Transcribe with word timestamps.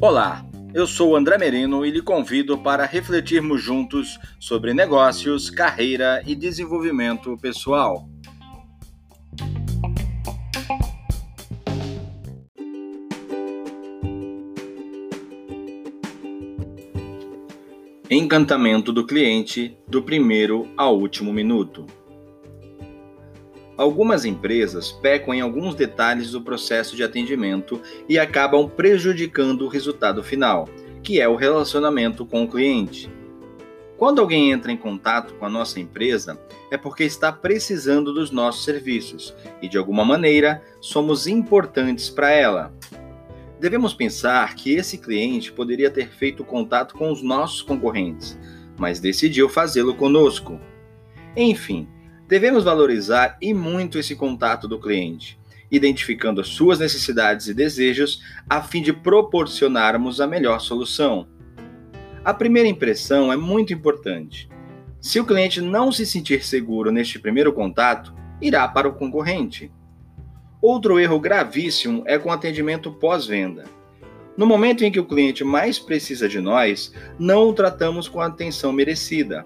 Olá, 0.00 0.44
eu 0.74 0.84
sou 0.84 1.14
André 1.14 1.38
Merino 1.38 1.86
e 1.86 1.90
lhe 1.92 2.02
convido 2.02 2.58
para 2.58 2.84
refletirmos 2.84 3.62
juntos 3.62 4.18
sobre 4.40 4.74
negócios, 4.74 5.48
carreira 5.48 6.20
e 6.26 6.34
desenvolvimento 6.34 7.38
pessoal. 7.38 8.08
Encantamento 18.10 18.92
do 18.92 19.06
cliente 19.06 19.78
do 19.86 20.02
primeiro 20.02 20.68
ao 20.76 20.98
último 20.98 21.32
minuto. 21.32 21.86
Algumas 23.82 24.24
empresas 24.24 24.92
pecam 24.92 25.34
em 25.34 25.40
alguns 25.40 25.74
detalhes 25.74 26.30
do 26.30 26.40
processo 26.40 26.94
de 26.94 27.02
atendimento 27.02 27.80
e 28.08 28.16
acabam 28.16 28.68
prejudicando 28.68 29.62
o 29.62 29.68
resultado 29.68 30.22
final, 30.22 30.68
que 31.02 31.20
é 31.20 31.28
o 31.28 31.34
relacionamento 31.34 32.24
com 32.24 32.44
o 32.44 32.48
cliente. 32.48 33.10
Quando 33.98 34.20
alguém 34.20 34.52
entra 34.52 34.70
em 34.70 34.76
contato 34.76 35.34
com 35.34 35.44
a 35.44 35.48
nossa 35.48 35.80
empresa, 35.80 36.40
é 36.70 36.76
porque 36.76 37.02
está 37.02 37.32
precisando 37.32 38.12
dos 38.12 38.30
nossos 38.30 38.64
serviços 38.64 39.34
e, 39.60 39.68
de 39.68 39.76
alguma 39.76 40.04
maneira, 40.04 40.62
somos 40.80 41.26
importantes 41.26 42.08
para 42.08 42.30
ela. 42.30 42.72
Devemos 43.58 43.92
pensar 43.92 44.54
que 44.54 44.76
esse 44.76 44.96
cliente 44.96 45.50
poderia 45.50 45.90
ter 45.90 46.08
feito 46.08 46.44
contato 46.44 46.94
com 46.94 47.10
os 47.10 47.20
nossos 47.20 47.62
concorrentes, 47.62 48.38
mas 48.78 49.00
decidiu 49.00 49.48
fazê-lo 49.48 49.96
conosco. 49.96 50.60
Enfim, 51.36 51.88
devemos 52.32 52.64
valorizar 52.64 53.36
e 53.42 53.52
muito 53.52 53.98
esse 53.98 54.16
contato 54.16 54.66
do 54.66 54.80
cliente, 54.80 55.38
identificando 55.70 56.40
as 56.40 56.48
suas 56.48 56.78
necessidades 56.78 57.46
e 57.46 57.52
desejos 57.52 58.22
a 58.48 58.62
fim 58.62 58.80
de 58.80 58.90
proporcionarmos 58.90 60.18
a 60.18 60.26
melhor 60.26 60.58
solução. 60.58 61.28
A 62.24 62.32
primeira 62.32 62.66
impressão 62.66 63.30
é 63.30 63.36
muito 63.36 63.74
importante. 63.74 64.48
Se 64.98 65.20
o 65.20 65.26
cliente 65.26 65.60
não 65.60 65.92
se 65.92 66.06
sentir 66.06 66.42
seguro 66.42 66.90
neste 66.90 67.18
primeiro 67.18 67.52
contato, 67.52 68.14
irá 68.40 68.66
para 68.66 68.88
o 68.88 68.94
concorrente. 68.94 69.70
Outro 70.58 70.98
erro 70.98 71.20
gravíssimo 71.20 72.02
é 72.06 72.18
com 72.18 72.32
atendimento 72.32 72.92
pós-venda. 72.92 73.64
No 74.38 74.46
momento 74.46 74.86
em 74.86 74.90
que 74.90 75.00
o 75.00 75.04
cliente 75.04 75.44
mais 75.44 75.78
precisa 75.78 76.26
de 76.26 76.40
nós, 76.40 76.94
não 77.18 77.50
o 77.50 77.52
tratamos 77.52 78.08
com 78.08 78.22
a 78.22 78.26
atenção 78.28 78.72
merecida. 78.72 79.44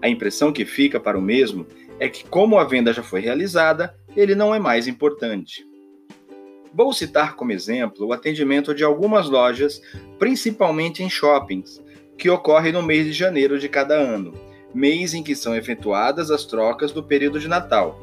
A 0.00 0.08
impressão 0.08 0.52
que 0.52 0.64
fica 0.64 1.00
para 1.00 1.18
o 1.18 1.22
mesmo 1.22 1.66
é 1.98 2.08
que, 2.08 2.24
como 2.24 2.58
a 2.58 2.64
venda 2.64 2.92
já 2.92 3.02
foi 3.02 3.20
realizada, 3.20 3.94
ele 4.16 4.34
não 4.34 4.54
é 4.54 4.58
mais 4.58 4.86
importante. 4.86 5.64
Vou 6.72 6.92
citar 6.92 7.36
como 7.36 7.52
exemplo 7.52 8.06
o 8.06 8.12
atendimento 8.12 8.74
de 8.74 8.82
algumas 8.82 9.28
lojas, 9.28 9.80
principalmente 10.18 11.02
em 11.02 11.10
shoppings, 11.10 11.80
que 12.18 12.28
ocorre 12.28 12.72
no 12.72 12.82
mês 12.82 13.06
de 13.06 13.12
janeiro 13.12 13.58
de 13.58 13.68
cada 13.68 13.94
ano, 13.94 14.32
mês 14.74 15.14
em 15.14 15.22
que 15.22 15.36
são 15.36 15.54
efetuadas 15.54 16.30
as 16.30 16.44
trocas 16.44 16.90
do 16.90 17.02
período 17.02 17.38
de 17.38 17.46
Natal. 17.46 18.00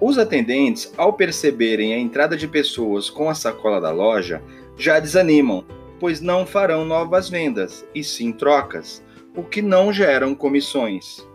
Os 0.00 0.18
atendentes, 0.18 0.92
ao 0.96 1.12
perceberem 1.12 1.94
a 1.94 1.98
entrada 1.98 2.36
de 2.36 2.46
pessoas 2.46 3.08
com 3.08 3.30
a 3.30 3.34
sacola 3.34 3.80
da 3.80 3.90
loja, 3.90 4.42
já 4.76 4.98
desanimam, 5.00 5.64
pois 5.98 6.20
não 6.20 6.44
farão 6.44 6.84
novas 6.84 7.30
vendas, 7.30 7.86
e 7.94 8.04
sim 8.04 8.32
trocas, 8.32 9.02
o 9.34 9.42
que 9.42 9.62
não 9.62 9.92
geram 9.92 10.34
comissões. 10.34 11.25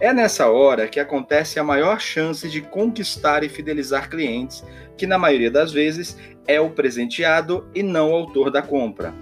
É 0.00 0.12
nessa 0.12 0.48
hora 0.48 0.86
que 0.86 1.00
acontece 1.00 1.58
a 1.58 1.64
maior 1.64 2.00
chance 2.00 2.48
de 2.48 2.60
conquistar 2.60 3.42
e 3.42 3.48
fidelizar 3.48 4.08
clientes, 4.08 4.64
que 4.96 5.08
na 5.08 5.18
maioria 5.18 5.50
das 5.50 5.72
vezes 5.72 6.16
é 6.46 6.60
o 6.60 6.70
presenteado 6.70 7.66
e 7.74 7.82
não 7.82 8.12
o 8.12 8.14
autor 8.14 8.48
da 8.48 8.62
compra. 8.62 9.12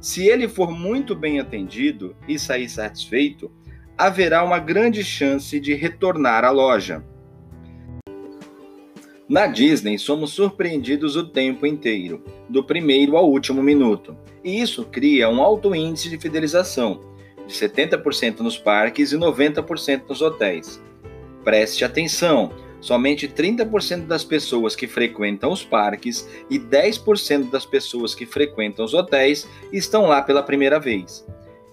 Se 0.00 0.26
ele 0.26 0.48
for 0.48 0.72
muito 0.72 1.14
bem 1.14 1.38
atendido 1.38 2.16
e 2.26 2.36
sair 2.36 2.68
satisfeito, 2.68 3.50
haverá 3.96 4.42
uma 4.42 4.58
grande 4.58 5.04
chance 5.04 5.60
de 5.60 5.74
retornar 5.74 6.44
à 6.44 6.50
loja. 6.50 7.04
Na 9.28 9.46
Disney, 9.46 9.98
somos 9.98 10.32
surpreendidos 10.32 11.14
o 11.14 11.28
tempo 11.28 11.64
inteiro, 11.64 12.24
do 12.48 12.64
primeiro 12.64 13.16
ao 13.16 13.30
último 13.30 13.62
minuto, 13.62 14.16
e 14.42 14.60
isso 14.60 14.84
cria 14.86 15.28
um 15.28 15.40
alto 15.40 15.72
índice 15.72 16.08
de 16.08 16.18
fidelização, 16.18 17.00
de 17.00 17.09
70% 17.52 18.40
nos 18.40 18.58
parques 18.58 19.12
e 19.12 19.16
90% 19.16 20.02
nos 20.08 20.22
hotéis. 20.22 20.80
Preste 21.44 21.84
atenção! 21.84 22.52
Somente 22.80 23.28
30% 23.28 24.06
das 24.06 24.24
pessoas 24.24 24.74
que 24.74 24.86
frequentam 24.86 25.52
os 25.52 25.62
parques 25.62 26.26
e 26.48 26.58
10% 26.58 27.50
das 27.50 27.66
pessoas 27.66 28.14
que 28.14 28.24
frequentam 28.24 28.84
os 28.84 28.94
hotéis 28.94 29.46
estão 29.70 30.06
lá 30.06 30.22
pela 30.22 30.42
primeira 30.42 30.80
vez. 30.80 31.26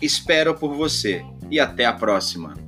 Espero 0.01 0.55
por 0.55 0.75
você 0.75 1.25
e 1.51 1.61
até 1.61 1.85
a 1.85 1.93
próxima! 1.93 2.62